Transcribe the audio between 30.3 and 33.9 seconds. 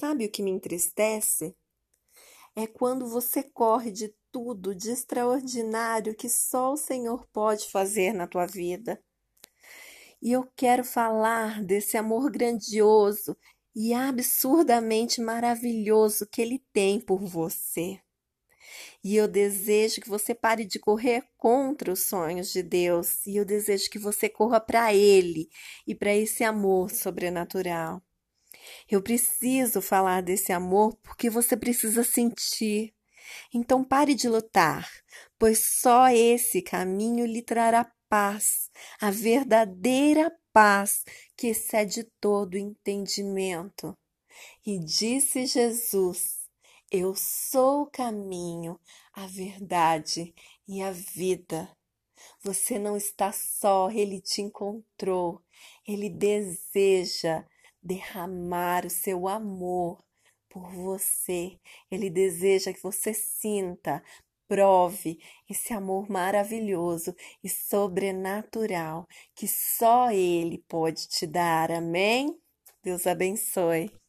amor porque você precisa sentir. Então